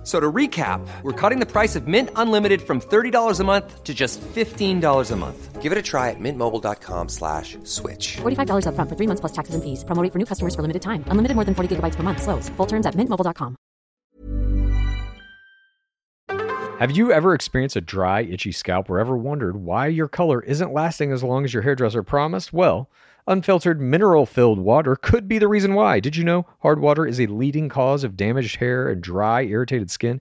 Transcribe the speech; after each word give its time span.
F- 0.00 0.06
So 0.06 0.18
to 0.18 0.32
recap, 0.32 0.80
we're 1.02 1.12
cutting 1.12 1.40
the 1.40 1.46
price 1.46 1.76
of 1.76 1.86
Mint 1.86 2.08
Unlimited 2.16 2.62
from 2.62 2.80
$30 2.80 3.38
a 3.40 3.44
month 3.44 3.84
to 3.84 3.92
just 3.92 4.18
$15 4.34 5.10
a 5.10 5.16
month. 5.16 5.60
Give 5.60 5.72
it 5.72 5.76
a 5.78 5.82
try 5.82 6.08
at 6.08 6.16
mintmobile.com 6.18 7.08
slash 7.10 7.58
switch. 7.64 8.16
$45 8.22 8.64
upfront 8.64 8.88
for 8.88 8.96
three 8.96 9.06
months 9.06 9.20
plus 9.20 9.32
taxes 9.32 9.54
and 9.54 9.62
fees. 9.62 9.84
Promo 9.84 10.02
rate 10.02 10.10
for 10.12 10.18
new 10.18 10.24
customers 10.24 10.54
for 10.54 10.62
limited 10.62 10.80
time. 10.80 11.04
Unlimited 11.08 11.34
more 11.34 11.44
than 11.44 11.54
40 11.54 11.76
gigabytes 11.76 11.96
per 11.96 12.02
month. 12.02 12.22
Slows. 12.22 12.48
Full 12.56 12.66
terms 12.66 12.86
at 12.86 12.94
mintmobile.com. 12.94 13.56
Have 16.80 16.92
you 16.96 17.12
ever 17.12 17.34
experienced 17.34 17.76
a 17.76 17.82
dry, 17.82 18.22
itchy 18.22 18.52
scalp 18.52 18.88
or 18.88 18.98
ever 18.98 19.14
wondered 19.14 19.56
why 19.56 19.88
your 19.88 20.08
color 20.08 20.40
isn't 20.40 20.72
lasting 20.72 21.12
as 21.12 21.22
long 21.22 21.44
as 21.44 21.52
your 21.52 21.62
hairdresser 21.62 22.02
promised? 22.02 22.54
Well, 22.54 22.88
unfiltered 23.26 23.80
mineral 23.80 24.26
filled 24.26 24.58
water 24.58 24.96
could 24.96 25.28
be 25.28 25.38
the 25.38 25.48
reason 25.48 25.74
why. 25.74 26.00
Did 26.00 26.16
you 26.16 26.24
know 26.24 26.46
hard 26.60 26.80
water 26.80 27.06
is 27.06 27.20
a 27.20 27.26
leading 27.26 27.68
cause 27.68 28.04
of 28.04 28.16
damaged 28.16 28.56
hair 28.56 28.88
and 28.88 29.02
dry, 29.02 29.42
irritated 29.42 29.90
skin? 29.90 30.20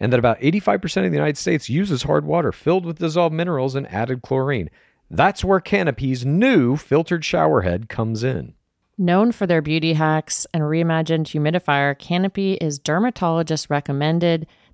And 0.00 0.12
that 0.12 0.18
about 0.18 0.40
85% 0.40 1.04
of 1.04 1.10
the 1.10 1.16
United 1.16 1.38
States 1.38 1.68
uses 1.68 2.04
hard 2.04 2.24
water 2.24 2.52
filled 2.52 2.86
with 2.86 2.98
dissolved 2.98 3.34
minerals 3.34 3.74
and 3.74 3.86
added 3.92 4.22
chlorine. 4.22 4.70
That's 5.10 5.44
where 5.44 5.60
Canopy's 5.60 6.24
new 6.24 6.76
filtered 6.76 7.24
shower 7.24 7.62
head 7.62 7.88
comes 7.88 8.22
in. 8.22 8.54
Known 9.00 9.30
for 9.30 9.46
their 9.46 9.62
beauty 9.62 9.92
hacks 9.92 10.46
and 10.52 10.64
reimagined 10.64 11.26
humidifier, 11.26 11.96
Canopy 11.96 12.54
is 12.54 12.80
dermatologist 12.80 13.70
recommended. 13.70 14.46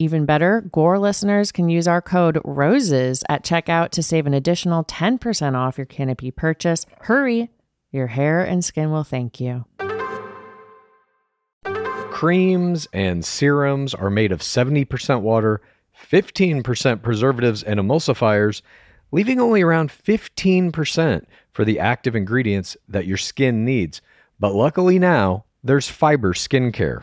Even 0.00 0.24
better, 0.24 0.62
Gore 0.72 0.98
listeners 0.98 1.52
can 1.52 1.68
use 1.68 1.86
our 1.86 2.00
code 2.00 2.40
ROSES 2.42 3.22
at 3.28 3.44
checkout 3.44 3.90
to 3.90 4.02
save 4.02 4.26
an 4.26 4.32
additional 4.32 4.82
10% 4.84 5.54
off 5.54 5.76
your 5.76 5.84
Canopy 5.84 6.30
purchase. 6.30 6.86
Hurry, 7.02 7.50
your 7.92 8.06
hair 8.06 8.42
and 8.42 8.64
skin 8.64 8.90
will 8.90 9.04
thank 9.04 9.40
you. 9.40 9.66
Creams 12.10 12.88
and 12.94 13.22
serums 13.22 13.92
are 13.92 14.08
made 14.08 14.32
of 14.32 14.40
70% 14.40 15.20
water, 15.20 15.60
15% 16.10 17.02
preservatives 17.02 17.62
and 17.62 17.78
emulsifiers, 17.78 18.62
leaving 19.12 19.38
only 19.38 19.60
around 19.60 19.90
15% 19.90 21.26
for 21.52 21.66
the 21.66 21.78
active 21.78 22.16
ingredients 22.16 22.74
that 22.88 23.04
your 23.04 23.18
skin 23.18 23.66
needs. 23.66 24.00
But 24.38 24.54
luckily 24.54 24.98
now, 24.98 25.44
there's 25.62 25.88
fiber 25.90 26.32
skincare. 26.32 27.02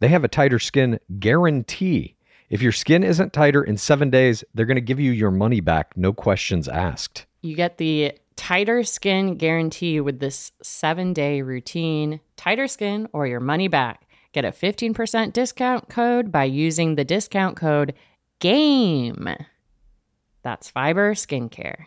they 0.00 0.08
have 0.08 0.24
a 0.24 0.28
tighter 0.28 0.58
skin 0.58 0.98
guarantee. 1.18 2.16
If 2.48 2.62
your 2.62 2.72
skin 2.72 3.04
isn't 3.04 3.32
tighter 3.32 3.62
in 3.62 3.76
seven 3.76 4.10
days, 4.10 4.42
they're 4.54 4.66
going 4.66 4.74
to 4.74 4.80
give 4.80 4.98
you 4.98 5.12
your 5.12 5.30
money 5.30 5.60
back, 5.60 5.96
no 5.96 6.12
questions 6.12 6.68
asked. 6.68 7.26
You 7.42 7.54
get 7.54 7.78
the 7.78 8.12
tighter 8.34 8.82
skin 8.82 9.36
guarantee 9.36 10.00
with 10.00 10.18
this 10.18 10.50
seven 10.62 11.12
day 11.12 11.42
routine. 11.42 12.20
Tighter 12.36 12.66
skin 12.66 13.08
or 13.12 13.26
your 13.26 13.40
money 13.40 13.68
back. 13.68 14.08
Get 14.32 14.44
a 14.44 14.50
15% 14.50 15.32
discount 15.32 15.88
code 15.88 16.32
by 16.32 16.44
using 16.44 16.94
the 16.94 17.04
discount 17.04 17.56
code 17.56 17.94
GAME. 18.38 19.28
That's 20.42 20.70
Fiber 20.70 21.14
Skincare. 21.14 21.86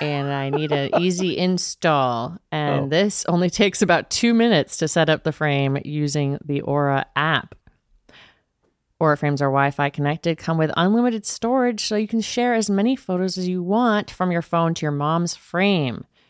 and 0.00 0.28
I 0.32 0.50
need 0.50 0.72
an 0.72 0.90
easy 1.00 1.36
install. 1.46 2.38
And 2.52 2.84
Oh. 2.84 2.88
this 2.88 3.24
only 3.26 3.50
takes 3.50 3.82
about 3.82 4.10
two 4.10 4.34
minutes 4.34 4.76
to 4.78 4.88
set 4.88 5.08
up 5.08 5.24
the 5.24 5.32
frame 5.32 5.78
using 5.84 6.38
the 6.44 6.60
Aura 6.62 7.06
app. 7.16 7.54
Aura 9.00 9.16
frames 9.16 9.40
are 9.40 9.46
Wi 9.50 9.70
Fi 9.70 9.90
connected, 9.90 10.38
come 10.38 10.58
with 10.58 10.72
unlimited 10.76 11.24
storage, 11.24 11.84
so 11.86 11.94
you 11.94 12.08
can 12.08 12.20
share 12.20 12.54
as 12.54 12.68
many 12.68 12.96
photos 12.96 13.38
as 13.38 13.46
you 13.48 13.62
want 13.62 14.10
from 14.10 14.32
your 14.32 14.42
phone 14.42 14.74
to 14.74 14.84
your 14.84 14.90
mom's 14.92 15.36
frame. 15.36 16.04